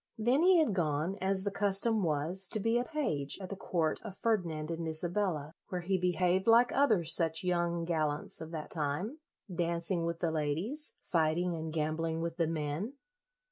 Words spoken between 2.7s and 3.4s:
a page